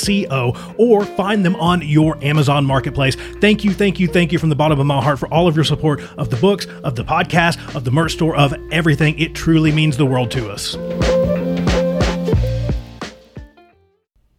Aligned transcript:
www.palehorsemedia.co 0.00 0.74
or 0.78 1.04
find 1.04 1.44
them 1.44 1.56
on 1.56 1.82
your 1.82 2.22
Amazon 2.24 2.64
marketplace. 2.64 3.16
Thank 3.40 3.64
you, 3.64 3.72
thank 3.72 4.00
you, 4.00 4.08
thank 4.08 4.32
you 4.32 4.38
from 4.38 4.48
the 4.48 4.56
bottom 4.56 4.80
of 4.80 4.86
my 4.86 5.02
heart 5.02 5.18
for 5.18 5.32
all 5.32 5.48
of 5.48 5.56
your 5.56 5.64
support 5.64 6.00
of 6.16 6.30
the 6.30 6.36
books, 6.36 6.66
of 6.84 6.96
the 6.96 7.04
podcast, 7.04 7.74
of 7.74 7.84
the 7.84 7.90
merch 7.90 8.12
store, 8.12 8.36
of 8.36 8.54
everything. 8.72 9.18
It 9.18 9.34
truly 9.34 9.72
means 9.72 9.96
the 9.96 10.06
world 10.06 10.30
to 10.32 10.50
us. 10.50 10.76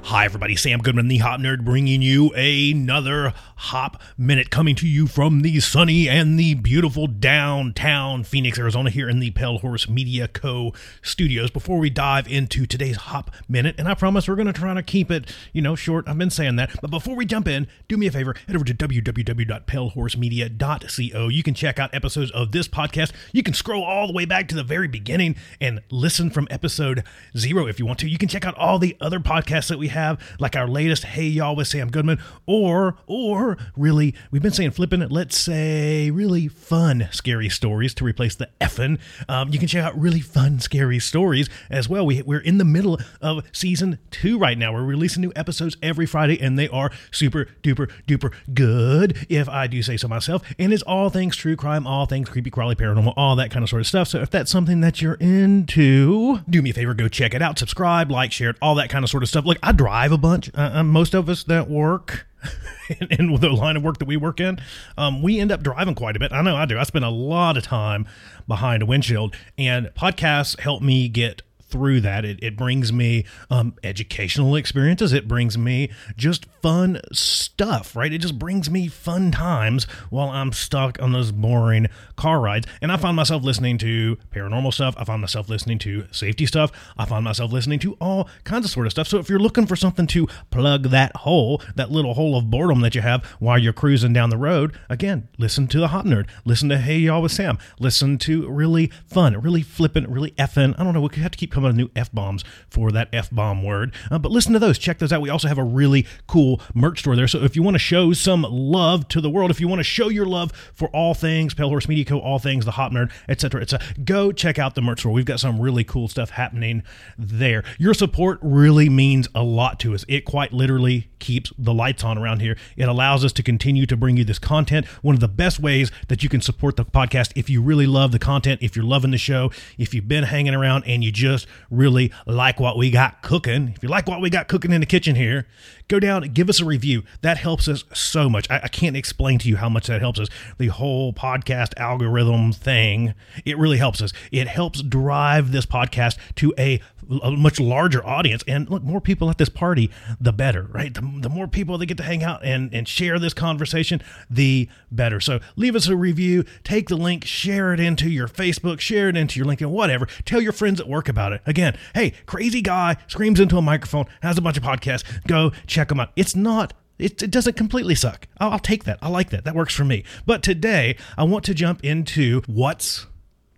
Hi, 0.07 0.23
everybody. 0.23 0.55
Sam 0.55 0.79
Goodman, 0.79 1.09
the 1.09 1.17
Hop 1.17 1.41
Nerd, 1.41 1.65
bringing 1.65 2.01
you 2.01 2.33
another 2.33 3.33
Hop 3.57 4.01
Minute 4.17 4.49
coming 4.49 4.73
to 4.75 4.87
you 4.87 5.05
from 5.05 5.41
the 5.41 5.59
sunny 5.59 6.09
and 6.09 6.39
the 6.39 6.55
beautiful 6.55 7.05
downtown 7.05 8.23
Phoenix, 8.23 8.57
Arizona, 8.57 8.89
here 8.89 9.07
in 9.09 9.19
the 9.19 9.29
Pale 9.31 9.59
Horse 9.59 9.87
Media 9.87 10.27
Co. 10.27 10.73
studios. 11.01 11.51
Before 11.51 11.77
we 11.77 11.89
dive 11.89 12.27
into 12.27 12.65
today's 12.65 12.95
Hop 12.95 13.29
Minute, 13.47 13.75
and 13.77 13.87
I 13.87 13.93
promise 13.93 14.27
we're 14.27 14.35
going 14.35 14.47
to 14.47 14.53
try 14.53 14.73
to 14.73 14.81
keep 14.81 15.11
it, 15.11 15.31
you 15.53 15.61
know, 15.61 15.75
short. 15.75 16.07
I've 16.07 16.17
been 16.17 16.29
saying 16.29 16.55
that. 16.55 16.71
But 16.81 16.89
before 16.89 17.15
we 17.15 17.25
jump 17.25 17.47
in, 17.47 17.67
do 17.87 17.97
me 17.97 18.07
a 18.07 18.11
favor, 18.11 18.35
head 18.47 18.55
over 18.55 18.65
to 18.65 18.73
www.palehorsemedia.co. 18.73 21.27
You 21.27 21.43
can 21.43 21.53
check 21.53 21.79
out 21.79 21.93
episodes 21.93 22.31
of 22.31 22.53
this 22.53 22.67
podcast. 22.67 23.11
You 23.33 23.43
can 23.43 23.53
scroll 23.53 23.83
all 23.83 24.07
the 24.07 24.13
way 24.13 24.25
back 24.25 24.47
to 24.47 24.55
the 24.55 24.63
very 24.63 24.87
beginning 24.87 25.35
and 25.61 25.81
listen 25.91 26.29
from 26.29 26.47
episode 26.49 27.03
zero 27.37 27.67
if 27.67 27.77
you 27.77 27.85
want 27.85 27.99
to. 27.99 28.09
You 28.09 28.17
can 28.17 28.29
check 28.29 28.45
out 28.45 28.55
all 28.55 28.79
the 28.79 28.95
other 29.01 29.19
podcasts 29.19 29.67
that 29.67 29.77
we 29.77 29.89
have 29.89 29.97
have, 29.97 30.35
like 30.39 30.55
our 30.55 30.67
latest 30.67 31.03
Hey 31.03 31.27
Y'all 31.27 31.55
with 31.55 31.67
Sam 31.67 31.89
Goodman, 31.89 32.19
or 32.45 32.95
or 33.05 33.46
really, 33.75 34.13
we've 34.31 34.41
been 34.41 34.51
saying 34.51 34.71
flipping 34.71 35.01
it, 35.01 35.11
let's 35.11 35.37
say 35.37 36.11
really 36.11 36.47
fun 36.47 37.07
scary 37.11 37.49
stories 37.49 37.93
to 37.93 38.03
replace 38.03 38.35
the 38.35 38.49
effing. 38.59 38.99
Um, 39.29 39.49
you 39.49 39.59
can 39.59 39.67
check 39.67 39.83
out 39.83 39.99
really 39.99 40.19
fun 40.19 40.59
scary 40.59 40.99
stories 40.99 41.49
as 41.69 41.87
well. 41.87 42.05
We, 42.05 42.21
we're 42.23 42.39
in 42.39 42.57
the 42.57 42.65
middle 42.65 42.99
of 43.21 43.45
season 43.51 43.99
two 44.11 44.37
right 44.37 44.57
now. 44.57 44.73
We're 44.73 44.83
releasing 44.83 45.21
new 45.21 45.31
episodes 45.35 45.77
every 45.81 46.05
Friday, 46.05 46.41
and 46.41 46.57
they 46.57 46.67
are 46.69 46.91
super 47.11 47.47
duper 47.63 47.89
duper 48.07 48.33
good, 48.53 49.25
if 49.29 49.47
I 49.47 49.67
do 49.67 49.81
say 49.81 49.97
so 49.97 50.07
myself. 50.07 50.41
And 50.57 50.73
it's 50.73 50.83
all 50.83 51.09
things 51.09 51.35
true 51.35 51.55
crime, 51.55 51.85
all 51.85 52.05
things 52.05 52.29
creepy, 52.29 52.49
crawly, 52.49 52.75
paranormal, 52.75 53.13
all 53.15 53.35
that 53.35 53.51
kind 53.51 53.63
of 53.63 53.69
sort 53.69 53.81
of 53.81 53.87
stuff. 53.87 54.07
So 54.09 54.19
if 54.19 54.29
that's 54.29 54.51
something 54.51 54.81
that 54.81 55.01
you're 55.01 55.15
into, 55.15 56.39
do 56.49 56.61
me 56.61 56.71
a 56.71 56.73
favor, 56.73 56.93
go 56.93 57.07
check 57.07 57.33
it 57.33 57.41
out, 57.41 57.59
subscribe, 57.59 58.11
like, 58.11 58.31
share 58.31 58.51
it, 58.51 58.57
all 58.61 58.75
that 58.75 58.89
kind 58.89 59.03
of 59.03 59.09
sort 59.09 59.23
of 59.23 59.29
stuff. 59.29 59.45
Look, 59.45 59.57
I 59.61 59.71
drive 59.71 60.11
a 60.11 60.17
bunch. 60.17 60.49
Uh, 60.53 60.71
uh 60.73 60.83
most 60.83 61.13
of 61.13 61.29
us 61.29 61.43
that 61.43 61.69
work 61.69 62.27
in, 62.99 63.07
in, 63.11 63.35
the 63.35 63.49
line 63.49 63.77
of 63.77 63.83
work 63.83 63.97
that 63.99 64.07
we 64.07 64.17
work 64.17 64.39
in, 64.39 64.59
um, 64.97 65.21
we 65.21 65.39
end 65.39 65.51
up 65.51 65.63
driving 65.63 65.95
quite 65.95 66.15
a 66.15 66.19
bit. 66.19 66.31
I 66.31 66.41
know 66.41 66.55
I 66.55 66.65
do. 66.65 66.77
I 66.77 66.83
spend 66.83 67.05
a 67.05 67.09
lot 67.09 67.57
of 67.57 67.63
time 67.63 68.07
behind 68.47 68.83
a 68.83 68.85
windshield, 68.85 69.35
and 69.57 69.87
podcasts 69.87 70.59
help 70.59 70.81
me 70.81 71.09
get 71.09 71.41
through 71.69 72.01
that. 72.01 72.25
It, 72.25 72.39
it 72.41 72.57
brings 72.57 72.91
me 72.93 73.25
um, 73.49 73.75
educational 73.83 74.55
experiences. 74.55 75.13
It 75.13 75.27
brings 75.27 75.57
me 75.57 75.91
just 76.15 76.45
fun 76.61 76.99
stuff, 77.11 77.95
right? 77.95 78.11
It 78.11 78.19
just 78.19 78.39
brings 78.39 78.69
me 78.69 78.87
fun 78.87 79.31
times 79.31 79.85
while 80.09 80.29
I'm 80.29 80.51
stuck 80.51 81.01
on 81.01 81.11
those 81.13 81.31
boring 81.31 81.87
car 82.15 82.39
rides. 82.39 82.67
And 82.81 82.91
I 82.91 82.97
find 82.97 83.15
myself 83.15 83.43
listening 83.43 83.77
to 83.79 84.17
paranormal 84.31 84.73
stuff. 84.73 84.95
I 84.97 85.03
find 85.03 85.21
myself 85.21 85.49
listening 85.49 85.79
to 85.79 86.05
safety 86.11 86.45
stuff. 86.45 86.71
I 86.97 87.05
find 87.05 87.23
myself 87.23 87.51
listening 87.51 87.79
to 87.79 87.93
all 87.99 88.29
kinds 88.43 88.65
of 88.65 88.71
sort 88.71 88.85
of 88.85 88.91
stuff. 88.91 89.07
So 89.07 89.19
if 89.19 89.29
you're 89.29 89.39
looking 89.39 89.65
for 89.65 89.75
something 89.75 90.07
to 90.07 90.27
plug 90.49 90.89
that 90.89 91.15
hole, 91.17 91.61
that 91.75 91.91
little 91.91 92.13
hole 92.13 92.37
of 92.37 92.49
boredom 92.49 92.81
that 92.81 92.95
you 92.95 93.01
have 93.01 93.23
while 93.39 93.57
you're 93.57 93.73
cruising 93.73 94.13
down 94.13 94.29
the 94.29 94.37
road, 94.37 94.77
again, 94.89 95.27
listen 95.37 95.67
to 95.67 95.79
the 95.79 95.89
Hop 95.89 96.05
Nerd. 96.05 96.27
Listen 96.45 96.69
to 96.69 96.77
Hey 96.77 96.97
Y'all 96.99 97.21
with 97.21 97.31
Sam. 97.31 97.57
Listen 97.79 98.17
to 98.19 98.49
really 98.49 98.91
fun, 99.05 99.39
really 99.41 99.61
flippant, 99.61 100.09
really 100.09 100.31
effing. 100.31 100.73
I 100.79 100.83
don't 100.83 100.93
know. 100.93 101.01
We 101.01 101.21
have 101.21 101.31
to 101.31 101.37
keep 101.37 101.51
coming 101.57 101.69
with 101.69 101.75
new 101.75 101.89
F 101.95 102.11
bombs 102.11 102.43
for 102.69 102.91
that 102.91 103.09
F 103.11 103.31
bomb 103.31 103.63
word. 103.63 103.91
Uh, 104.11 104.19
but 104.19 104.31
listen 104.31 104.53
to 104.53 104.59
those. 104.59 104.77
Check 104.77 104.99
those 104.99 105.11
out. 105.11 105.21
We 105.21 105.31
also 105.31 105.47
have 105.47 105.57
a 105.57 105.63
really 105.63 106.05
cool 106.27 106.61
merch 106.75 106.99
store 106.99 107.15
there. 107.15 107.27
So 107.27 107.43
if 107.43 107.55
you 107.55 107.63
want 107.63 107.73
to 107.73 107.79
show 107.79 108.13
some 108.13 108.43
love 108.43 109.07
to 109.07 109.21
the 109.21 109.29
world, 109.29 109.49
if 109.49 109.59
you 109.59 109.67
want 109.67 109.79
to 109.79 109.83
show 109.83 110.09
your 110.09 110.27
love 110.27 110.51
for 110.75 110.87
all 110.89 111.15
things 111.15 111.55
Pale 111.55 111.69
Horse 111.69 111.87
Media 111.87 112.05
Co., 112.05 112.19
all 112.19 112.37
things 112.37 112.63
The 112.63 112.71
Hop 112.71 112.91
Nerd, 112.91 113.11
etc., 113.27 113.61
etc., 113.61 113.87
go 114.03 114.31
check 114.31 114.59
out 114.59 114.75
the 114.75 114.81
merch 114.81 114.99
store. 114.99 115.11
We've 115.11 115.25
got 115.25 115.39
some 115.39 115.59
really 115.59 115.83
cool 115.83 116.07
stuff 116.07 116.29
happening 116.29 116.83
there. 117.17 117.63
Your 117.79 117.95
support 117.95 118.37
really 118.43 118.87
means 118.87 119.27
a 119.33 119.41
lot 119.41 119.79
to 119.79 119.95
us. 119.95 120.05
It 120.07 120.25
quite 120.25 120.53
literally 120.53 121.09
keeps 121.17 121.51
the 121.57 121.73
lights 121.73 122.03
on 122.03 122.19
around 122.19 122.41
here. 122.41 122.55
It 122.75 122.87
allows 122.87 123.25
us 123.25 123.33
to 123.33 123.43
continue 123.43 123.87
to 123.87 123.97
bring 123.97 124.17
you 124.17 124.23
this 124.23 124.37
content. 124.37 124.85
One 125.01 125.15
of 125.15 125.21
the 125.21 125.27
best 125.27 125.59
ways 125.59 125.91
that 126.07 126.21
you 126.21 126.29
can 126.29 126.41
support 126.41 126.75
the 126.75 126.85
podcast 126.85 127.31
if 127.35 127.49
you 127.49 127.61
really 127.63 127.87
love 127.87 128.11
the 128.11 128.19
content, 128.19 128.61
if 128.61 128.75
you're 128.75 128.85
loving 128.85 129.11
the 129.11 129.17
show, 129.17 129.51
if 129.77 129.93
you've 129.93 130.07
been 130.07 130.25
hanging 130.25 130.53
around 130.53 130.83
and 130.85 131.03
you 131.03 131.11
just 131.11 131.46
really 131.69 132.11
like 132.25 132.59
what 132.59 132.77
we 132.77 132.91
got 132.91 133.21
cooking, 133.21 133.73
if 133.75 133.83
you 133.83 133.89
like 133.89 134.07
what 134.07 134.21
we 134.21 134.29
got 134.29 134.47
cooking 134.47 134.71
in 134.71 134.79
the 134.79 134.85
kitchen 134.85 135.15
here, 135.15 135.47
go 135.87 135.99
down 135.99 136.23
and 136.23 136.33
give 136.33 136.49
us 136.49 136.59
a 136.59 136.65
review. 136.65 137.03
That 137.21 137.37
helps 137.37 137.67
us 137.67 137.83
so 137.93 138.29
much. 138.29 138.49
I, 138.49 138.61
I, 138.63 138.67
can't 138.67 138.97
explain 138.97 139.39
to 139.39 139.49
you 139.49 139.57
how 139.57 139.69
much 139.69 139.87
that 139.87 140.01
helps 140.01 140.19
us. 140.19 140.27
The 140.57 140.67
whole 140.67 141.13
podcast 141.13 141.73
algorithm 141.77 142.51
thing, 142.51 143.13
it 143.45 143.57
really 143.57 143.77
helps 143.77 144.01
us. 144.01 144.11
It 144.31 144.47
helps 144.47 144.81
drive 144.81 145.51
this 145.51 145.65
podcast 145.65 146.17
to 146.35 146.53
a, 146.57 146.81
a 147.23 147.31
much 147.31 147.59
larger 147.59 148.05
audience. 148.05 148.43
And 148.47 148.69
look, 148.69 148.83
more 148.83 149.01
people 149.01 149.29
at 149.29 149.37
this 149.37 149.49
party, 149.49 149.89
the 150.19 150.33
better, 150.33 150.63
right? 150.71 150.93
The, 150.93 151.01
the 151.21 151.29
more 151.29 151.47
people 151.47 151.77
that 151.77 151.85
get 151.85 151.97
to 151.97 152.03
hang 152.03 152.23
out 152.23 152.43
and, 152.43 152.73
and 152.73 152.87
share 152.87 153.19
this 153.19 153.33
conversation, 153.33 154.01
the 154.29 154.69
better. 154.91 155.19
So 155.19 155.39
leave 155.55 155.75
us 155.75 155.87
a 155.87 155.95
review, 155.95 156.43
take 156.63 156.89
the 156.89 156.97
link, 156.97 157.25
share 157.25 157.73
it 157.73 157.79
into 157.79 158.09
your 158.09 158.27
Facebook, 158.27 158.79
share 158.79 159.09
it 159.09 159.15
into 159.15 159.39
your 159.39 159.47
LinkedIn, 159.47 159.67
whatever. 159.67 160.07
Tell 160.25 160.41
your 160.41 160.51
friends 160.51 160.79
at 160.79 160.87
work 160.87 161.07
about 161.07 161.33
it. 161.33 161.36
Again, 161.45 161.77
hey, 161.93 162.13
crazy 162.25 162.61
guy 162.61 162.97
screams 163.07 163.39
into 163.39 163.57
a 163.57 163.61
microphone, 163.61 164.05
has 164.21 164.37
a 164.37 164.41
bunch 164.41 164.57
of 164.57 164.63
podcasts. 164.63 165.03
Go 165.27 165.51
check 165.65 165.89
them 165.89 165.99
out. 165.99 166.11
It's 166.15 166.35
not 166.35 166.73
it, 166.99 167.21
it, 167.21 167.31
doesn't 167.31 167.55
completely 167.55 167.95
suck. 167.95 168.27
I'll, 168.39 168.51
I'll, 168.53 168.59
take 168.59 168.85
that. 168.85 168.97
I 169.01 169.09
like 169.09 169.29
that. 169.29 169.43
That 169.43 169.55
works 169.55 169.75
for 169.75 169.85
me. 169.85 170.03
But 170.25 170.41
today, 170.41 170.97
I 171.17 171.23
want 171.23 171.45
to 171.45 171.53
jump 171.53 171.83
into 171.83 172.41
what's 172.47 173.05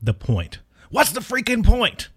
the 0.02 0.14
point? 0.14 0.60
What's 0.90 1.12
the 1.12 1.22
freaking 1.22 1.66
point? 1.66 2.10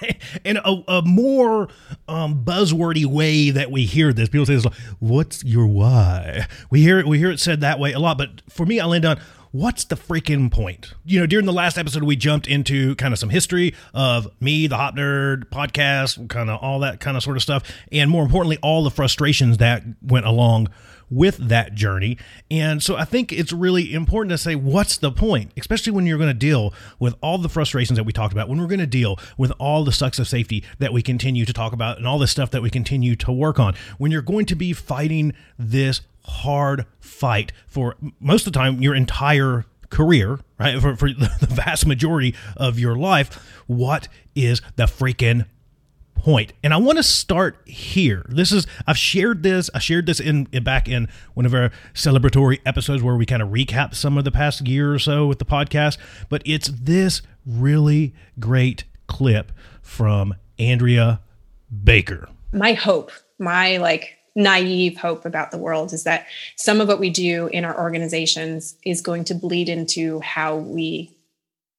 In 0.44 0.58
a, 0.58 0.84
a 0.88 1.02
more 1.02 1.68
um, 2.08 2.44
buzzwordy 2.44 3.04
way 3.04 3.50
that 3.50 3.70
we 3.70 3.84
hear 3.84 4.12
this, 4.12 4.28
people 4.28 4.46
say, 4.46 4.56
like 4.56 4.74
"What's 5.00 5.44
your 5.44 5.66
why?" 5.66 6.46
We 6.70 6.80
hear 6.80 6.98
it. 6.98 7.06
We 7.06 7.18
hear 7.18 7.30
it 7.30 7.40
said 7.40 7.60
that 7.60 7.78
way 7.78 7.92
a 7.92 7.98
lot. 7.98 8.18
But 8.18 8.42
for 8.48 8.64
me, 8.64 8.80
I 8.80 8.86
land 8.86 9.04
on 9.04 9.20
what's 9.56 9.84
the 9.84 9.96
freaking 9.96 10.50
point? 10.50 10.92
You 11.04 11.20
know, 11.20 11.26
during 11.26 11.46
the 11.46 11.52
last 11.52 11.78
episode, 11.78 12.02
we 12.02 12.14
jumped 12.14 12.46
into 12.46 12.94
kind 12.96 13.14
of 13.14 13.18
some 13.18 13.30
history 13.30 13.74
of 13.94 14.28
me, 14.38 14.66
the 14.66 14.76
Hop 14.76 14.96
Nerd 14.96 15.44
podcast, 15.46 16.28
kind 16.28 16.50
of 16.50 16.60
all 16.60 16.80
that 16.80 17.00
kind 17.00 17.16
of 17.16 17.22
sort 17.22 17.36
of 17.36 17.42
stuff. 17.42 17.62
And 17.90 18.10
more 18.10 18.22
importantly, 18.22 18.58
all 18.62 18.84
the 18.84 18.90
frustrations 18.90 19.58
that 19.58 19.82
went 20.02 20.26
along 20.26 20.68
with 21.08 21.36
that 21.36 21.72
journey. 21.74 22.18
And 22.50 22.82
so 22.82 22.96
I 22.96 23.04
think 23.04 23.32
it's 23.32 23.52
really 23.52 23.94
important 23.94 24.30
to 24.30 24.38
say, 24.38 24.56
what's 24.56 24.98
the 24.98 25.12
point? 25.12 25.52
Especially 25.56 25.92
when 25.92 26.04
you're 26.04 26.18
going 26.18 26.28
to 26.30 26.34
deal 26.34 26.74
with 26.98 27.14
all 27.20 27.38
the 27.38 27.48
frustrations 27.48 27.96
that 27.96 28.04
we 28.04 28.12
talked 28.12 28.32
about, 28.32 28.48
when 28.48 28.60
we're 28.60 28.66
going 28.66 28.80
to 28.80 28.86
deal 28.86 29.16
with 29.38 29.52
all 29.58 29.84
the 29.84 29.92
sucks 29.92 30.18
of 30.18 30.26
safety 30.26 30.64
that 30.80 30.92
we 30.92 31.02
continue 31.02 31.44
to 31.44 31.52
talk 31.52 31.72
about 31.72 31.96
and 31.96 32.08
all 32.08 32.18
the 32.18 32.26
stuff 32.26 32.50
that 32.50 32.60
we 32.60 32.70
continue 32.70 33.14
to 33.16 33.32
work 33.32 33.60
on, 33.60 33.74
when 33.98 34.10
you're 34.10 34.20
going 34.20 34.46
to 34.46 34.56
be 34.56 34.72
fighting 34.72 35.32
this 35.56 36.00
hard 36.26 36.86
fight 37.00 37.52
for 37.66 37.96
most 38.20 38.46
of 38.46 38.52
the 38.52 38.58
time 38.58 38.82
your 38.82 38.94
entire 38.94 39.64
career, 39.90 40.40
right? 40.58 40.80
For, 40.80 40.96
for 40.96 41.08
the 41.40 41.48
vast 41.48 41.86
majority 41.86 42.34
of 42.56 42.78
your 42.78 42.96
life, 42.96 43.34
what 43.66 44.08
is 44.34 44.60
the 44.76 44.84
freaking 44.84 45.46
point. 46.26 46.52
And 46.64 46.74
I 46.74 46.78
want 46.78 46.98
to 46.98 47.04
start 47.04 47.56
here. 47.66 48.26
This 48.28 48.50
is 48.50 48.66
I've 48.86 48.98
shared 48.98 49.44
this. 49.44 49.70
I 49.74 49.78
shared 49.78 50.06
this 50.06 50.18
in, 50.18 50.48
in, 50.50 50.64
back 50.64 50.88
in 50.88 51.08
one 51.34 51.46
of 51.46 51.54
our 51.54 51.70
celebratory 51.94 52.58
episodes 52.66 53.00
where 53.00 53.14
we 53.14 53.26
kind 53.26 53.42
of 53.42 53.50
recap 53.50 53.94
some 53.94 54.18
of 54.18 54.24
the 54.24 54.32
past 54.32 54.66
year 54.66 54.92
or 54.92 54.98
so 54.98 55.28
with 55.28 55.38
the 55.38 55.44
podcast. 55.44 55.98
But 56.28 56.42
it's 56.44 56.68
this 56.68 57.22
really 57.46 58.12
great 58.40 58.84
clip 59.06 59.52
from 59.82 60.34
Andrea 60.58 61.20
Baker. 61.84 62.28
My 62.52 62.72
hope, 62.72 63.12
my 63.38 63.76
like 63.76 64.15
naive 64.36 64.98
hope 64.98 65.24
about 65.24 65.50
the 65.50 65.58
world 65.58 65.92
is 65.92 66.04
that 66.04 66.26
some 66.56 66.80
of 66.80 66.86
what 66.86 67.00
we 67.00 67.10
do 67.10 67.48
in 67.48 67.64
our 67.64 67.76
organizations 67.76 68.76
is 68.84 69.00
going 69.00 69.24
to 69.24 69.34
bleed 69.34 69.68
into 69.68 70.20
how 70.20 70.56
we 70.56 71.16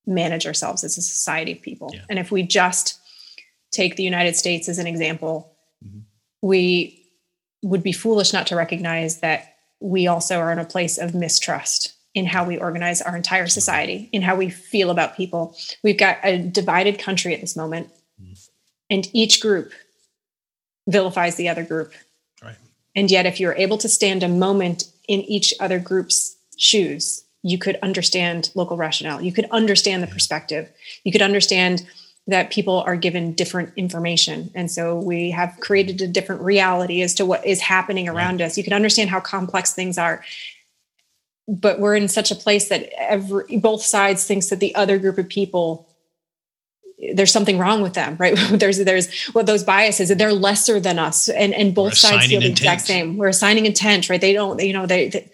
manage 0.07 0.47
ourselves 0.47 0.83
as 0.83 0.97
a 0.97 1.01
society 1.01 1.51
of 1.51 1.61
people. 1.61 1.91
Yeah. 1.93 2.01
And 2.09 2.17
if 2.19 2.31
we 2.31 2.43
just 2.43 2.99
take 3.71 3.95
the 3.95 4.03
United 4.03 4.35
States 4.35 4.67
as 4.67 4.79
an 4.79 4.87
example, 4.87 5.55
mm-hmm. 5.85 5.99
we 6.41 7.05
would 7.61 7.83
be 7.83 7.91
foolish 7.91 8.33
not 8.33 8.47
to 8.47 8.55
recognize 8.55 9.19
that 9.19 9.55
we 9.79 10.07
also 10.07 10.39
are 10.39 10.51
in 10.51 10.59
a 10.59 10.65
place 10.65 10.97
of 10.97 11.13
mistrust 11.13 11.93
in 12.15 12.25
how 12.25 12.43
we 12.43 12.57
organize 12.57 13.01
our 13.01 13.15
entire 13.15 13.43
mm-hmm. 13.43 13.49
society, 13.49 14.09
in 14.11 14.23
how 14.23 14.35
we 14.35 14.49
feel 14.49 14.89
about 14.89 15.15
people. 15.15 15.55
We've 15.83 15.97
got 15.97 16.17
a 16.23 16.39
divided 16.39 16.97
country 16.97 17.35
at 17.35 17.41
this 17.41 17.55
moment, 17.55 17.89
mm-hmm. 18.19 18.33
and 18.89 19.07
each 19.13 19.41
group 19.41 19.71
vilifies 20.87 21.35
the 21.35 21.49
other 21.49 21.63
group. 21.63 21.93
And 22.97 23.11
yet, 23.11 23.27
if 23.27 23.39
you're 23.39 23.53
able 23.53 23.77
to 23.77 23.87
stand 23.87 24.23
a 24.23 24.27
moment 24.27 24.85
in 25.07 25.21
each 25.21 25.53
other 25.59 25.77
group's 25.77 26.35
shoes, 26.57 27.23
you 27.43 27.59
could 27.59 27.77
understand 27.83 28.49
local 28.55 28.75
rationale. 28.75 29.21
You 29.21 29.31
could 29.31 29.45
understand 29.51 30.01
the 30.01 30.07
perspective. 30.07 30.67
You 31.03 31.11
could 31.11 31.21
understand 31.21 31.85
that 32.25 32.49
people 32.49 32.79
are 32.81 32.95
given 32.95 33.33
different 33.33 33.71
information. 33.77 34.49
And 34.55 34.69
so 34.69 34.97
we 34.97 35.29
have 35.29 35.55
created 35.61 36.01
a 36.01 36.07
different 36.07 36.41
reality 36.41 37.03
as 37.03 37.13
to 37.13 37.25
what 37.25 37.45
is 37.45 37.61
happening 37.61 38.09
around 38.09 38.41
right. 38.41 38.47
us. 38.47 38.57
You 38.57 38.63
can 38.63 38.73
understand 38.73 39.11
how 39.11 39.19
complex 39.19 39.73
things 39.73 39.99
are. 39.99 40.23
But 41.47 41.79
we're 41.79 41.95
in 41.95 42.07
such 42.07 42.31
a 42.31 42.35
place 42.35 42.67
that 42.69 42.89
every 42.97 43.57
both 43.57 43.83
sides 43.83 44.25
thinks 44.25 44.47
that 44.47 44.59
the 44.59 44.73
other 44.73 44.97
group 44.97 45.19
of 45.19 45.29
people 45.29 45.86
there's 47.13 47.31
something 47.31 47.57
wrong 47.57 47.81
with 47.81 47.93
them, 47.93 48.15
right? 48.19 48.37
there's 48.51 48.77
there's 48.79 49.27
what 49.29 49.45
those 49.45 49.63
biases 49.63 50.09
they're 50.09 50.33
lesser 50.33 50.79
than 50.79 50.99
us, 50.99 51.29
and 51.29 51.53
and 51.53 51.73
both 51.75 51.95
sides 51.95 52.27
feel 52.27 52.39
the 52.39 52.47
intent. 52.47 52.59
exact 52.59 52.81
same. 52.81 53.17
We're 53.17 53.27
assigning 53.27 53.65
intent, 53.65 54.09
right? 54.09 54.21
They 54.21 54.33
don't, 54.33 54.61
you 54.61 54.73
know, 54.73 54.85
they, 54.85 55.09
they 55.09 55.29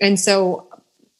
and 0.00 0.18
so 0.18 0.68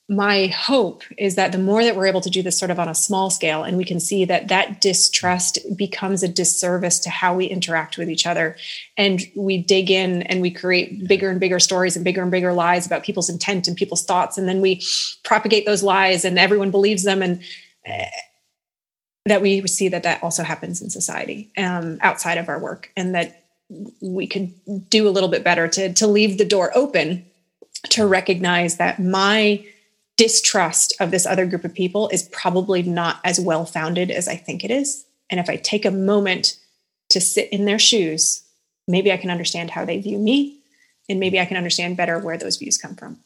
my 0.09 0.49
hope 0.49 1.05
is 1.17 1.37
that 1.37 1.53
the 1.53 1.59
more 1.59 1.83
that 1.85 1.97
we're 1.97 2.07
able 2.07 2.21
to 2.21 2.29
do 2.29 2.43
this 2.43 2.59
sort 2.59 2.71
of 2.71 2.79
on 2.79 2.89
a 2.89 2.95
small 2.95 3.31
scale 3.31 3.63
and 3.63 3.77
we 3.77 3.85
can 3.85 3.99
see 3.99 4.25
that 4.25 4.49
that 4.49 4.81
distrust 4.81 5.59
becomes 5.77 6.23
a 6.23 6.29
disservice 6.29 6.99
to 6.99 7.09
how 7.09 7.35
we 7.35 7.47
interact 7.47 7.97
with 7.97 8.11
each 8.11 8.27
other 8.27 8.57
and 8.99 9.23
we 9.37 9.63
dig 9.63 9.91
in 9.91 10.23
and 10.23 10.43
we 10.43 10.51
create 10.51 11.07
bigger 11.07 11.31
and 11.31 11.41
bigger 11.41 11.59
stories 11.59 11.97
and 11.97 12.05
bigger 12.05 12.21
and 12.21 12.31
bigger 12.31 12.53
lies 12.53 12.85
about 12.85 13.05
people's 13.05 13.31
intent 13.31 13.69
and 13.69 13.77
people's 13.77 14.05
thoughts 14.05 14.37
and 14.37 14.49
then 14.49 14.61
we 14.61 14.83
propagate 15.23 15.65
those 15.65 15.83
lies 15.83 16.25
and 16.25 16.39
everyone 16.39 16.71
believes 16.71 17.05
them 17.05 17.23
and 17.23 17.41
that 19.27 19.43
we 19.43 19.67
see 19.67 19.89
that 19.89 20.03
that 20.03 20.23
also 20.23 20.43
happens 20.43 20.83
in 20.83 20.91
society 20.91 21.51
um, 21.57 21.99
outside 22.01 22.39
of 22.39 22.49
our 22.49 22.59
work 22.59 22.91
and 22.97 23.15
that 23.15 23.45
we 24.01 24.27
could 24.27 24.53
do 24.91 25.09
a 25.09 25.11
little 25.11 25.29
bit 25.29 25.45
better 25.45 25.67
to 25.69 25.93
to 25.95 26.07
leave 26.07 26.39
the 26.39 26.45
door 26.45 26.71
open 26.75 27.25
to 27.89 28.07
recognize 28.07 28.77
that 28.77 28.99
my 28.99 29.65
distrust 30.17 30.95
of 31.01 31.11
this 31.11 31.27
other 31.27 31.47
group 31.47 31.65
of 31.65 31.75
people 31.75 32.09
is 32.11 32.25
probably 32.25 32.83
not 32.83 33.19
as 33.25 33.41
well 33.41 33.65
founded 33.65 34.11
as 34.11 34.29
I 34.29 34.37
think 34.37 34.63
it 34.63 34.71
is. 34.71 35.05
And 35.31 35.41
if 35.41 35.49
I 35.49 35.57
take 35.57 35.85
a 35.85 35.91
moment 35.91 36.59
to 37.09 37.21
sit 37.21 37.49
in 37.51 37.65
their 37.65 37.79
shoes, 37.79 38.45
maybe 38.87 39.11
I 39.11 39.17
can 39.17 39.31
understand 39.31 39.71
how 39.71 39.85
they 39.85 39.99
view 39.99 40.19
me 40.19 40.61
and 41.09 41.19
maybe 41.19 41.41
I 41.41 41.45
can 41.45 41.57
understand 41.57 41.97
better 41.97 42.19
where 42.19 42.37
those 42.39 42.57
views 42.57 42.79
come 42.79 42.95
from. 42.95 43.19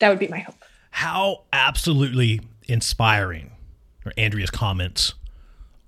That 0.00 0.08
would 0.08 0.18
be 0.18 0.28
my 0.28 0.40
hope. 0.40 0.62
How 0.90 1.44
absolutely 1.52 2.40
inspiring 2.66 3.52
are 4.04 4.12
Andrea's 4.16 4.50
comments 4.50 5.14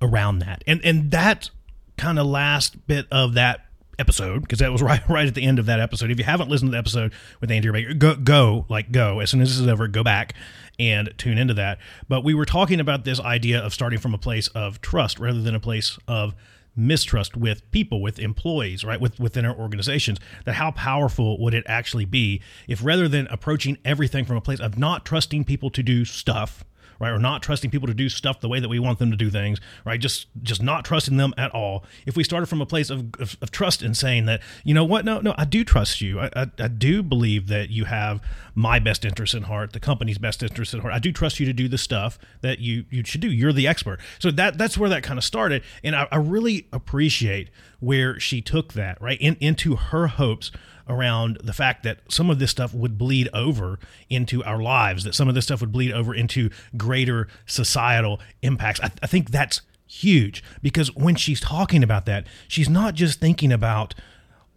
around 0.03 0.41
that. 0.41 0.63
And 0.67 0.81
and 0.85 1.11
that 1.11 1.51
kind 1.97 2.19
of 2.19 2.27
last 2.27 2.87
bit 2.87 3.07
of 3.11 3.35
that 3.35 3.67
episode 3.99 4.41
because 4.41 4.61
that 4.61 4.73
was 4.73 4.83
right 4.83 5.07
right 5.09 5.27
at 5.27 5.35
the 5.35 5.45
end 5.45 5.59
of 5.59 5.67
that 5.67 5.81
episode. 5.81 6.11
If 6.11 6.19
you 6.19 6.25
haven't 6.25 6.51
listened 6.51 6.69
to 6.69 6.73
the 6.73 6.79
episode 6.79 7.13
with 7.41 7.51
Andrea 7.51 7.73
Baker, 7.73 7.95
go 7.95 8.17
go 8.17 8.67
like 8.69 8.91
go 8.91 9.21
as 9.21 9.31
soon 9.31 9.41
as 9.41 9.51
this 9.51 9.61
is 9.61 9.67
over, 9.67 9.87
go 9.87 10.03
back 10.03 10.35
and 10.79 11.13
tune 11.19 11.39
into 11.39 11.55
that. 11.55 11.79
But 12.09 12.25
we 12.25 12.35
were 12.35 12.47
talking 12.47 12.81
about 12.81 13.05
this 13.05 13.21
idea 13.21 13.61
of 13.61 13.75
starting 13.75 13.99
from 13.99 14.15
a 14.15 14.19
place 14.19 14.49
of 14.49 14.81
trust 14.81 15.19
rather 15.19 15.41
than 15.41 15.55
a 15.55 15.61
place 15.61 15.99
of 16.09 16.35
mistrust 16.77 17.37
with 17.37 17.69
people 17.73 18.01
with 18.01 18.19
employees 18.21 18.85
right 18.85 19.01
with 19.01 19.19
within 19.19 19.45
our 19.45 19.55
organizations 19.57 20.19
that 20.45 20.55
how 20.55 20.71
powerful 20.71 21.39
would 21.41 21.53
it 21.53 21.65
actually 21.67 22.05
be 22.05 22.41
if 22.69 22.83
rather 22.83 23.09
than 23.09 23.27
approaching 23.27 23.77
everything 23.85 24.25
from 24.25 24.37
a 24.37 24.41
place 24.41 24.61
of 24.61 24.79
not 24.79 25.05
trusting 25.05 25.45
people 25.45 25.69
to 25.69 25.83
do 25.83 26.05
stuff 26.05 26.65
right? 27.01 27.11
Or 27.11 27.19
not 27.19 27.43
trusting 27.43 27.71
people 27.71 27.89
to 27.89 27.95
do 27.95 28.09
stuff 28.09 28.41
the 28.41 28.49
way 28.49 28.61
that 28.61 28.69
we 28.69 28.79
want 28.79 28.99
them 28.99 29.11
to 29.11 29.17
do 29.17 29.31
things, 29.31 29.59
right? 29.85 29.99
Just 29.99 30.27
just 30.43 30.63
not 30.63 30.85
trusting 30.85 31.17
them 31.17 31.35
at 31.37 31.51
all. 31.53 31.85
If 32.07 32.17
we 32.17 32.23
started 32.23 32.47
from 32.47 32.61
a 32.61 32.67
place 32.67 32.91
of, 32.91 33.15
of, 33.19 33.37
of 33.41 33.51
trust 33.51 33.83
and 33.83 33.97
saying 33.97 34.27
that, 34.27 34.41
you 34.63 34.75
know 34.75 34.85
what, 34.85 35.05
no, 35.05 35.21
no, 35.21 35.35
I 35.37 35.47
do 35.47 35.65
trust 35.65 36.01
you. 36.01 36.21
I, 36.21 36.31
I, 36.37 36.47
I 36.59 36.69
do 36.69 37.03
believe 37.03 37.49
that 37.49 37.71
you 37.71 37.87
have 37.87 38.21
my 38.55 38.79
best 38.79 39.05
interest 39.05 39.35
in 39.35 39.45
heart, 39.45 39.73
the 39.73 39.81
company's 39.81 40.19
best 40.19 40.43
interest 40.43 40.75
in 40.75 40.81
heart. 40.81 40.93
I 40.93 40.99
do 40.99 41.11
trust 41.11 41.41
you 41.41 41.47
to 41.47 41.53
do 41.53 41.67
the 41.67 41.79
stuff 41.79 42.19
that 42.43 42.59
you 42.59 42.85
you 42.91 43.05
should 43.05 43.23
do. 43.23 43.31
You're 43.31 43.53
the 43.53 43.67
expert. 43.67 43.99
So 44.19 44.31
that 44.33 44.59
that's 44.59 44.77
where 44.77 44.91
that 44.91 45.03
kind 45.03 45.19
of 45.19 45.25
started, 45.25 45.63
and 45.83 45.97
I, 45.97 46.07
I 46.13 46.17
really 46.17 46.69
appreciate 46.73 47.49
where 47.81 48.21
she 48.21 48.43
took 48.43 48.75
that 48.75 49.01
right 49.01 49.19
in, 49.21 49.37
into 49.41 49.77
her 49.77 50.07
hopes 50.07 50.51
around 50.91 51.39
the 51.43 51.53
fact 51.53 51.85
that 51.85 52.01
some 52.09 52.29
of 52.29 52.39
this 52.39 52.51
stuff 52.51 52.75
would 52.75 52.99
bleed 52.99 53.29
over 53.33 53.79
into 54.11 54.45
our 54.45 54.61
lives, 54.61 55.05
that 55.05 55.15
some 55.15 55.29
of 55.29 55.35
this 55.35 55.45
stuff 55.47 55.61
would 55.61 55.73
bleed 55.73 55.93
over 55.93 56.15
into 56.15 56.51
greater 56.77 57.29
societal 57.47 58.21
impacts. 58.43 58.81
I, 58.81 58.91
I 59.03 59.07
think 59.07 59.31
that's 59.31 59.63
huge 59.87 60.43
because 60.63 60.95
when 60.95 61.15
she's 61.15 61.41
talking 61.41 61.83
about 61.83 62.07
that, 62.07 62.27
she's 62.49 62.69
not 62.69 62.95
just 62.95 63.21
thinking 63.21 63.53
about 63.53 63.95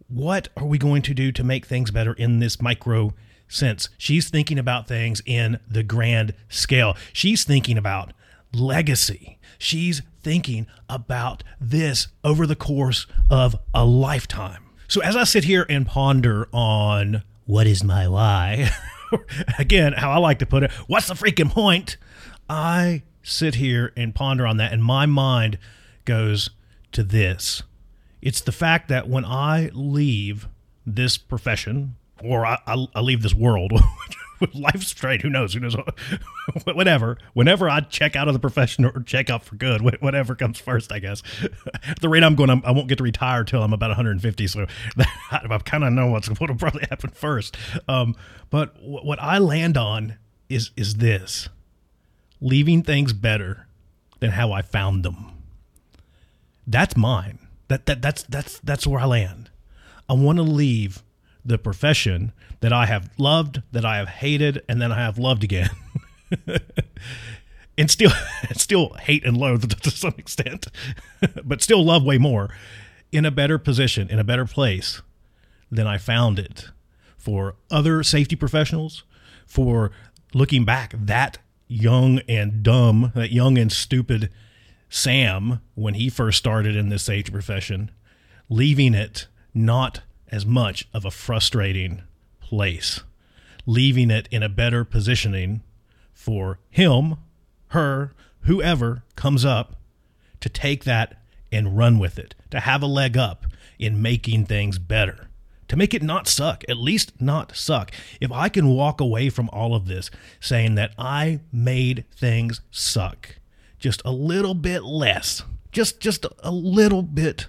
what 0.08 0.48
are 0.56 0.66
we 0.66 0.78
going 0.78 1.02
to 1.02 1.14
do 1.14 1.32
to 1.32 1.42
make 1.42 1.66
things 1.66 1.90
better 1.90 2.12
in 2.12 2.40
this 2.40 2.60
micro 2.60 3.14
sense. 3.48 3.88
She's 3.96 4.28
thinking 4.28 4.58
about 4.58 4.86
things 4.86 5.22
in 5.24 5.58
the 5.68 5.82
grand 5.82 6.34
scale. 6.48 6.96
She's 7.12 7.44
thinking 7.44 7.78
about 7.78 8.12
legacy. 8.52 9.38
She's 9.58 10.02
thinking 10.22 10.66
about 10.88 11.42
this 11.60 12.08
over 12.22 12.46
the 12.46 12.56
course 12.56 13.06
of 13.30 13.56
a 13.72 13.84
lifetime. 13.84 14.63
So 14.88 15.00
as 15.02 15.16
I 15.16 15.24
sit 15.24 15.44
here 15.44 15.66
and 15.68 15.86
ponder 15.86 16.48
on 16.52 17.22
what 17.46 17.66
is 17.66 17.82
my 17.82 18.08
why, 18.08 18.70
again, 19.58 19.94
how 19.94 20.10
I 20.10 20.18
like 20.18 20.38
to 20.40 20.46
put 20.46 20.62
it, 20.62 20.70
what's 20.86 21.08
the 21.08 21.14
freaking 21.14 21.50
point? 21.50 21.96
I 22.48 23.02
sit 23.22 23.56
here 23.56 23.92
and 23.96 24.14
ponder 24.14 24.46
on 24.46 24.58
that, 24.58 24.72
and 24.72 24.84
my 24.84 25.06
mind 25.06 25.58
goes 26.04 26.50
to 26.92 27.02
this. 27.02 27.62
It's 28.20 28.40
the 28.40 28.52
fact 28.52 28.88
that 28.88 29.08
when 29.08 29.24
I 29.24 29.70
leave 29.72 30.48
this 30.86 31.16
profession, 31.16 31.96
or 32.22 32.46
I, 32.46 32.58
I, 32.66 32.86
I 32.94 33.00
leave 33.00 33.22
this 33.22 33.34
world, 33.34 33.72
life's 34.54 34.88
straight. 34.88 35.22
Who 35.22 35.30
knows? 35.30 35.54
Who 35.54 35.60
knows? 35.60 35.76
whatever. 36.64 37.18
Whenever 37.32 37.68
I 37.68 37.80
check 37.80 38.16
out 38.16 38.28
of 38.28 38.34
the 38.34 38.40
profession 38.40 38.84
or 38.84 39.02
check 39.02 39.30
out 39.30 39.44
for 39.44 39.56
good, 39.56 39.80
whatever 40.00 40.34
comes 40.34 40.58
first, 40.58 40.92
I 40.92 40.98
guess. 40.98 41.22
At 41.86 42.00
the 42.00 42.08
rate 42.08 42.22
I'm 42.22 42.34
going, 42.34 42.50
I'm, 42.50 42.62
I 42.64 42.70
will 42.70 42.82
not 42.82 42.88
get 42.88 42.98
to 42.98 43.04
retire 43.04 43.44
till 43.44 43.62
I'm 43.62 43.72
about 43.72 43.90
150. 43.90 44.46
So 44.46 44.66
I 45.30 45.58
kind 45.64 45.84
of 45.84 45.92
know 45.92 46.08
what's 46.08 46.28
what 46.28 46.50
will 46.50 46.56
probably 46.56 46.86
happen 46.90 47.10
first. 47.10 47.56
Um, 47.88 48.14
but 48.50 48.74
what 48.82 49.20
I 49.20 49.38
land 49.38 49.76
on 49.76 50.16
is 50.48 50.70
is 50.76 50.96
this: 50.96 51.48
leaving 52.40 52.82
things 52.82 53.12
better 53.12 53.66
than 54.20 54.32
how 54.32 54.52
I 54.52 54.62
found 54.62 55.04
them. 55.04 55.32
That's 56.66 56.96
mine. 56.96 57.38
That 57.68 57.86
that 57.86 58.02
that's 58.02 58.22
that's 58.24 58.58
that's 58.60 58.86
where 58.86 59.00
I 59.00 59.06
land. 59.06 59.50
I 60.08 60.12
want 60.12 60.36
to 60.36 60.42
leave 60.42 61.02
the 61.44 61.58
profession 61.58 62.32
that 62.60 62.72
I 62.72 62.86
have 62.86 63.10
loved, 63.18 63.62
that 63.72 63.84
I 63.84 63.98
have 63.98 64.08
hated, 64.08 64.62
and 64.68 64.80
then 64.80 64.90
I 64.92 64.96
have 64.96 65.18
loved 65.18 65.44
again. 65.44 65.70
and 67.78 67.90
still 67.90 68.12
still 68.52 68.94
hate 68.94 69.24
and 69.24 69.36
loathe 69.36 69.68
to 69.82 69.90
some 69.90 70.14
extent, 70.18 70.66
but 71.44 71.62
still 71.62 71.84
love 71.84 72.04
way 72.04 72.18
more, 72.18 72.50
in 73.12 73.24
a 73.24 73.30
better 73.30 73.58
position, 73.58 74.08
in 74.08 74.18
a 74.18 74.24
better 74.24 74.44
place 74.44 75.02
than 75.70 75.86
I 75.86 75.98
found 75.98 76.38
it 76.38 76.70
for 77.16 77.56
other 77.70 78.02
safety 78.02 78.36
professionals, 78.36 79.04
for 79.46 79.90
looking 80.32 80.64
back 80.64 80.94
that 80.96 81.38
young 81.68 82.20
and 82.28 82.62
dumb, 82.62 83.12
that 83.14 83.32
young 83.32 83.56
and 83.58 83.72
stupid 83.72 84.30
Sam 84.88 85.60
when 85.74 85.94
he 85.94 86.08
first 86.08 86.38
started 86.38 86.76
in 86.76 86.88
this 86.88 87.04
safety 87.04 87.32
profession, 87.32 87.90
leaving 88.48 88.94
it 88.94 89.26
not 89.52 90.02
as 90.34 90.44
much 90.44 90.88
of 90.92 91.04
a 91.04 91.12
frustrating 91.12 92.02
place, 92.40 93.04
leaving 93.66 94.10
it 94.10 94.28
in 94.32 94.42
a 94.42 94.48
better 94.48 94.84
positioning 94.84 95.62
for 96.12 96.58
him, 96.70 97.14
her, 97.68 98.12
whoever 98.40 99.04
comes 99.14 99.44
up 99.44 99.76
to 100.40 100.48
take 100.48 100.82
that 100.82 101.22
and 101.52 101.76
run 101.78 102.00
with 102.00 102.18
it, 102.18 102.34
to 102.50 102.58
have 102.58 102.82
a 102.82 102.86
leg 102.86 103.16
up 103.16 103.46
in 103.78 104.02
making 104.02 104.44
things 104.44 104.76
better, 104.76 105.28
to 105.68 105.76
make 105.76 105.94
it 105.94 106.02
not 106.02 106.26
suck, 106.26 106.64
at 106.68 106.78
least 106.78 107.12
not 107.20 107.56
suck. 107.56 107.92
If 108.20 108.32
I 108.32 108.48
can 108.48 108.66
walk 108.66 109.00
away 109.00 109.30
from 109.30 109.48
all 109.52 109.72
of 109.72 109.86
this 109.86 110.10
saying 110.40 110.74
that 110.74 110.94
I 110.98 111.42
made 111.52 112.06
things 112.12 112.60
suck 112.72 113.36
just 113.78 114.02
a 114.04 114.10
little 114.10 114.54
bit 114.54 114.82
less, 114.82 115.44
just 115.70 116.00
just 116.00 116.26
a 116.40 116.50
little 116.50 117.02
bit 117.02 117.46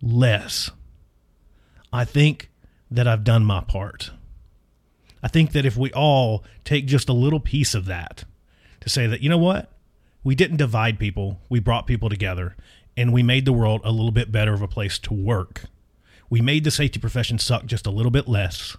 less, 0.00 0.70
I 1.92 2.04
think 2.04 2.50
that 2.90 3.08
I've 3.08 3.24
done 3.24 3.44
my 3.44 3.60
part. 3.60 4.10
I 5.22 5.28
think 5.28 5.52
that 5.52 5.66
if 5.66 5.76
we 5.76 5.90
all 5.92 6.44
take 6.64 6.86
just 6.86 7.08
a 7.08 7.14
little 7.14 7.40
piece 7.40 7.74
of 7.74 7.86
that 7.86 8.24
to 8.80 8.88
say 8.88 9.06
that, 9.06 9.20
you 9.20 9.28
know 9.28 9.38
what? 9.38 9.72
We 10.22 10.34
didn't 10.34 10.58
divide 10.58 10.98
people, 10.98 11.40
we 11.48 11.60
brought 11.60 11.86
people 11.86 12.08
together, 12.08 12.56
and 12.96 13.12
we 13.12 13.22
made 13.22 13.44
the 13.44 13.52
world 13.52 13.80
a 13.84 13.90
little 13.90 14.10
bit 14.10 14.30
better 14.30 14.52
of 14.52 14.62
a 14.62 14.68
place 14.68 14.98
to 15.00 15.14
work. 15.14 15.64
We 16.30 16.40
made 16.40 16.64
the 16.64 16.70
safety 16.70 17.00
profession 17.00 17.38
suck 17.38 17.66
just 17.66 17.86
a 17.86 17.90
little 17.90 18.10
bit 18.10 18.28
less. 18.28 18.76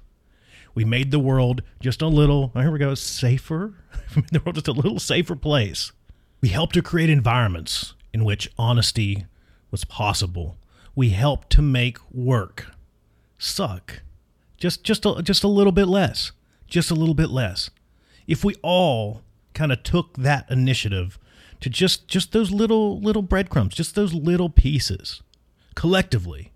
We 0.75 0.85
made 0.85 1.11
the 1.11 1.19
world 1.19 1.63
just 1.79 2.01
a 2.01 2.07
little, 2.07 2.51
oh, 2.53 2.61
here 2.61 2.71
we 2.71 2.79
go, 2.79 2.95
safer. 2.95 3.73
We 4.15 4.23
made 4.23 4.31
the 4.31 4.39
world 4.39 4.55
just 4.55 4.67
a 4.67 4.71
little 4.71 4.99
safer 4.99 5.35
place. 5.35 5.91
We 6.41 6.49
helped 6.49 6.73
to 6.73 6.81
create 6.81 7.11
environments 7.11 7.93
in 8.11 8.23
which 8.23 8.51
honesty 8.57 9.25
was 9.69 9.83
possible. 9.83 10.57
We 10.95 11.09
helped 11.09 11.51
to 11.51 11.61
make 11.61 11.99
work 12.11 12.67
suck 13.39 14.01
just 14.59 14.83
just 14.83 15.05
a, 15.05 15.21
just 15.23 15.43
a 15.43 15.47
little 15.47 15.71
bit 15.71 15.87
less, 15.87 16.31
just 16.67 16.91
a 16.91 16.95
little 16.95 17.15
bit 17.15 17.29
less. 17.29 17.69
If 18.27 18.43
we 18.43 18.55
all 18.61 19.21
kind 19.53 19.71
of 19.71 19.81
took 19.83 20.15
that 20.17 20.45
initiative 20.51 21.17
to 21.61 21.69
just 21.69 22.07
just 22.07 22.31
those 22.31 22.51
little 22.51 22.99
little 22.99 23.21
breadcrumbs, 23.21 23.73
just 23.73 23.95
those 23.95 24.13
little 24.13 24.49
pieces, 24.49 25.23
collectively, 25.75 26.51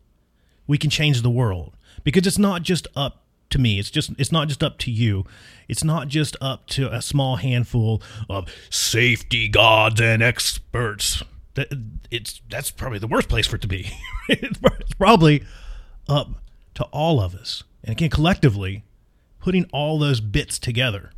we 0.68 0.78
can 0.78 0.90
change 0.90 1.22
the 1.22 1.30
world 1.30 1.74
because 2.04 2.28
it's 2.28 2.38
not 2.38 2.62
just 2.62 2.88
up 2.96 3.24
to 3.50 3.58
me. 3.58 3.80
It's 3.80 3.90
just 3.90 4.12
it's 4.18 4.32
not 4.32 4.50
just 4.50 4.62
up 4.62 4.78
to 4.80 4.92
you. 4.92 5.26
It's 5.68 5.84
not 5.84 6.10
just 6.10 6.36
up 6.42 6.68
to 6.68 6.94
a 6.94 7.02
small 7.02 7.38
handful 7.38 8.02
of 8.30 8.54
safety 8.70 9.48
gods 9.48 10.02
and 10.02 10.22
experts. 10.22 11.24
That 11.56 11.72
it's 12.12 12.42
that's 12.50 12.72
probably 12.72 13.00
the 13.00 13.08
worst 13.08 13.30
place 13.30 13.48
for 13.48 13.56
it 13.56 13.62
to 13.62 13.68
be. 13.68 13.92
it's 14.28 14.60
probably 14.98 15.44
up 16.10 16.43
to 16.76 16.84
all 16.86 17.22
of 17.22 17.36
us. 17.36 17.64
And 17.84 17.94
again, 17.94 18.10
collectively, 18.10 18.84
putting 19.40 19.66
all 19.74 20.00
those 20.00 20.20
bits 20.22 20.58
together, 20.58 21.12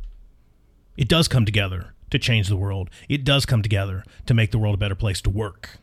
it 0.96 1.08
does 1.08 1.28
come 1.28 1.44
together 1.44 1.94
to 2.10 2.18
change 2.18 2.48
the 2.48 2.56
world. 2.56 2.90
It 3.08 3.24
does 3.24 3.46
come 3.46 3.62
together 3.62 4.04
to 4.26 4.34
make 4.34 4.50
the 4.50 4.58
world 4.58 4.74
a 4.74 4.78
better 4.78 4.94
place 4.94 5.20
to 5.22 5.30
work. 5.30 5.78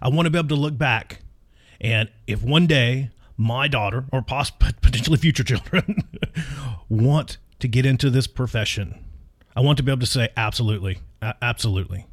I 0.00 0.08
want 0.08 0.26
to 0.26 0.30
be 0.30 0.38
able 0.38 0.48
to 0.48 0.54
look 0.54 0.76
back, 0.76 1.20
and 1.80 2.10
if 2.26 2.42
one 2.42 2.66
day 2.66 3.10
my 3.36 3.68
daughter 3.68 4.04
or 4.12 4.22
potentially 4.22 5.18
future 5.18 5.44
children 5.44 6.02
want 6.88 7.38
to 7.60 7.68
get 7.68 7.86
into 7.86 8.10
this 8.10 8.26
profession, 8.26 9.04
I 9.56 9.60
want 9.60 9.76
to 9.78 9.82
be 9.82 9.92
able 9.92 10.00
to 10.00 10.06
say, 10.06 10.28
absolutely, 10.36 10.98
absolutely. 11.22 12.06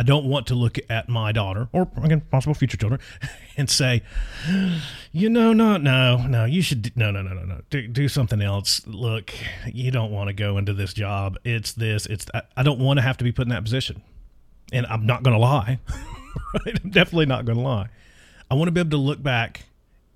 I 0.00 0.02
don't 0.02 0.24
want 0.24 0.46
to 0.46 0.54
look 0.54 0.78
at 0.88 1.10
my 1.10 1.30
daughter 1.30 1.68
or 1.74 1.86
again 2.02 2.22
possible 2.22 2.54
future 2.54 2.78
children 2.78 3.02
and 3.58 3.68
say, 3.68 4.00
you 5.12 5.28
know, 5.28 5.52
no, 5.52 5.76
no, 5.76 6.26
no, 6.26 6.46
you 6.46 6.62
should 6.62 6.96
no, 6.96 7.10
no, 7.10 7.20
no, 7.20 7.34
no, 7.34 7.44
no, 7.44 7.60
do, 7.68 7.86
do 7.86 8.08
something 8.08 8.40
else. 8.40 8.80
Look, 8.86 9.30
you 9.66 9.90
don't 9.90 10.10
want 10.10 10.28
to 10.28 10.32
go 10.32 10.56
into 10.56 10.72
this 10.72 10.94
job. 10.94 11.36
It's 11.44 11.72
this. 11.72 12.06
It's 12.06 12.24
I, 12.32 12.40
I 12.56 12.62
don't 12.62 12.80
want 12.80 12.96
to 12.96 13.02
have 13.02 13.18
to 13.18 13.24
be 13.24 13.30
put 13.30 13.42
in 13.42 13.50
that 13.50 13.62
position, 13.62 14.00
and 14.72 14.86
I'm 14.86 15.04
not 15.04 15.22
going 15.22 15.34
to 15.34 15.38
lie. 15.38 15.80
I'm 16.66 16.88
definitely 16.88 17.26
not 17.26 17.44
going 17.44 17.58
to 17.58 17.64
lie. 17.64 17.90
I 18.50 18.54
want 18.54 18.68
to 18.68 18.72
be 18.72 18.80
able 18.80 18.92
to 18.92 18.96
look 18.96 19.22
back 19.22 19.66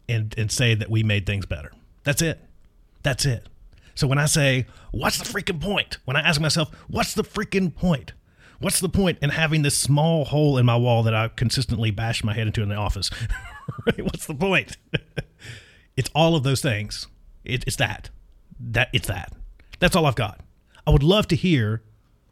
and 0.09 0.35
and 0.39 0.51
say 0.51 0.75
that 0.75 0.89
we 0.89 1.03
made 1.03 1.27
things 1.27 1.45
better. 1.45 1.73
That's 2.05 2.23
it. 2.23 2.41
That's 3.03 3.27
it. 3.27 3.51
So 3.95 4.07
when 4.07 4.17
I 4.17 4.25
say, 4.25 4.65
what's 4.93 5.19
the 5.19 5.27
freaking 5.27 5.61
point? 5.61 5.99
When 6.07 6.17
I 6.17 6.21
ask 6.21 6.41
myself, 6.41 6.75
what's 6.89 7.13
the 7.13 7.23
freaking 7.23 7.75
point? 7.75 8.15
What's 8.61 8.81
the 8.81 8.89
point 8.89 9.19
in 9.21 9.31
having 9.31 9.63
this 9.63 9.77
small 9.77 10.25
hole 10.25 10.59
in 10.59 10.67
my 10.67 10.77
wall 10.77 11.03
that 11.03 11.15
I 11.15 11.29
consistently 11.29 11.91
bash 11.91 12.23
my 12.25 12.35
head 12.35 12.47
into 12.47 12.63
in 12.63 12.69
the 12.69 12.77
office? 12.77 13.11
right? 13.87 14.03
What's 14.03 14.27
the 14.27 14.35
point? 14.35 14.77
it's 15.97 16.11
all 16.15 16.37
of 16.37 16.43
those 16.43 16.61
things. 16.61 17.07
It, 17.45 17.65
it's 17.67 17.77
that. 17.77 18.11
That 18.59 18.89
it's 18.93 19.09
that. 19.09 19.33
That's 19.81 19.97
all 19.97 20.07
I've 20.07 20.15
got. 20.15 20.41
I 20.87 20.91
would 20.91 21.03
love 21.03 21.29
to 21.29 21.37
hear 21.37 21.83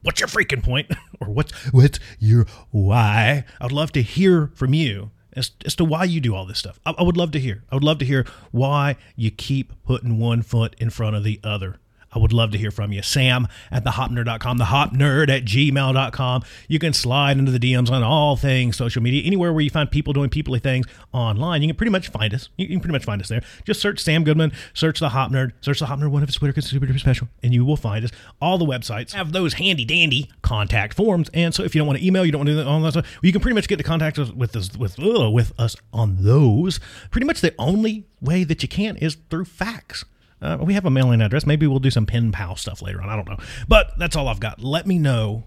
what's 0.02 0.20
your 0.20 0.28
freaking 0.28 0.62
point 0.62 0.90
or 1.20 1.28
what's 1.28 1.52
what's 1.72 1.98
your 2.18 2.46
why. 2.70 3.44
I 3.60 3.64
would 3.64 3.72
love 3.72 3.92
to 3.92 4.02
hear 4.02 4.50
from 4.54 4.74
you 4.74 5.10
as, 5.34 5.52
as 5.64 5.74
to 5.76 5.84
why 5.84 6.04
you 6.04 6.20
do 6.20 6.34
all 6.34 6.46
this 6.46 6.58
stuff. 6.58 6.78
I, 6.84 6.94
I 6.98 7.02
would 7.02 7.16
love 7.16 7.30
to 7.32 7.40
hear. 7.40 7.64
I 7.70 7.74
would 7.74 7.84
love 7.84 7.98
to 7.98 8.04
hear 8.04 8.26
why 8.50 8.96
you 9.16 9.30
keep 9.30 9.72
putting 9.84 10.18
one 10.18 10.42
foot 10.42 10.76
in 10.78 10.90
front 10.90 11.16
of 11.16 11.24
the 11.24 11.40
other. 11.42 11.78
I 12.12 12.18
would 12.18 12.32
love 12.32 12.50
to 12.52 12.58
hear 12.58 12.70
from 12.70 12.92
you. 12.92 13.02
Sam 13.02 13.48
at 13.70 13.84
thehopnerd.com, 13.84 14.58
thehopnerd 14.58 15.28
at 15.30 15.44
gmail.com. 15.44 16.42
You 16.68 16.78
can 16.78 16.92
slide 16.92 17.38
into 17.38 17.52
the 17.52 17.58
DMs 17.58 17.90
on 17.90 18.02
all 18.02 18.36
things 18.36 18.76
social 18.76 19.02
media, 19.02 19.22
anywhere 19.24 19.52
where 19.52 19.62
you 19.62 19.70
find 19.70 19.90
people 19.90 20.12
doing 20.12 20.30
peoply 20.30 20.62
things 20.62 20.86
online. 21.12 21.62
You 21.62 21.68
can 21.68 21.76
pretty 21.76 21.90
much 21.90 22.08
find 22.08 22.34
us. 22.34 22.48
You 22.56 22.68
can 22.68 22.80
pretty 22.80 22.92
much 22.92 23.04
find 23.04 23.20
us 23.20 23.28
there. 23.28 23.42
Just 23.64 23.80
search 23.80 24.00
Sam 24.00 24.24
Goodman, 24.24 24.52
search 24.74 25.00
the 25.00 25.10
Hop 25.10 25.30
Nerd, 25.30 25.52
search 25.60 25.78
the 25.78 25.86
Hop 25.86 25.98
Nerd, 25.98 26.10
one 26.10 26.22
of 26.22 26.28
his 26.28 26.36
Twitter 26.36 26.52
because 26.52 26.68
super 26.68 26.86
duper 26.86 27.00
special, 27.00 27.28
and 27.42 27.54
you 27.54 27.64
will 27.64 27.76
find 27.76 28.04
us. 28.04 28.10
All 28.40 28.58
the 28.58 28.66
websites 28.66 29.12
have 29.12 29.32
those 29.32 29.54
handy 29.54 29.84
dandy 29.84 30.30
contact 30.42 30.94
forms. 30.94 31.30
And 31.34 31.54
so 31.54 31.62
if 31.62 31.74
you 31.74 31.80
don't 31.80 31.86
want 31.86 31.98
to 31.98 32.06
email, 32.06 32.24
you 32.24 32.32
don't 32.32 32.40
want 32.40 32.48
to 32.48 32.62
do 32.62 32.68
all 32.68 32.80
that 32.80 32.92
stuff, 32.92 33.18
you 33.22 33.32
can 33.32 33.40
pretty 33.40 33.54
much 33.54 33.68
get 33.68 33.76
to 33.76 33.82
contact 33.82 34.18
us 34.18 34.30
with 34.30 34.54
us 34.56 34.76
with, 34.76 34.98
uh, 34.98 35.30
with 35.30 35.52
us 35.58 35.76
on 35.92 36.16
those. 36.20 36.80
Pretty 37.10 37.26
much 37.26 37.40
the 37.40 37.54
only 37.58 38.06
way 38.20 38.44
that 38.44 38.62
you 38.62 38.68
can 38.68 38.96
is 38.96 39.16
through 39.30 39.44
fax. 39.44 40.04
Uh, 40.42 40.58
we 40.60 40.74
have 40.74 40.84
a 40.84 40.90
mailing 40.90 41.20
address. 41.22 41.46
Maybe 41.46 41.66
we'll 41.68 41.78
do 41.78 41.90
some 41.90 42.04
pen 42.04 42.32
pal 42.32 42.56
stuff 42.56 42.82
later 42.82 43.00
on. 43.00 43.08
I 43.08 43.14
don't 43.14 43.28
know. 43.28 43.38
But 43.68 43.92
that's 43.96 44.16
all 44.16 44.26
I've 44.26 44.40
got. 44.40 44.62
Let 44.62 44.86
me 44.86 44.98
know 44.98 45.44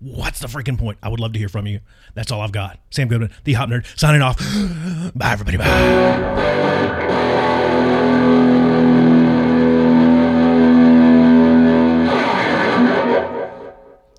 what's 0.00 0.38
the 0.38 0.48
freaking 0.48 0.78
point. 0.78 0.98
I 1.02 1.08
would 1.08 1.18
love 1.18 1.32
to 1.32 1.38
hear 1.38 1.48
from 1.48 1.66
you. 1.66 1.80
That's 2.14 2.30
all 2.30 2.42
I've 2.42 2.52
got. 2.52 2.78
Sam 2.90 3.08
Goodman, 3.08 3.32
the 3.44 3.54
Hop 3.54 3.70
Nerd, 3.70 3.86
signing 3.98 4.20
off. 4.20 4.38
Bye, 5.14 5.32
everybody. 5.32 5.56
Bye. 5.56 6.58